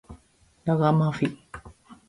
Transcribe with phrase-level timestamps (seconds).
[0.65, 1.37] ラガマフィン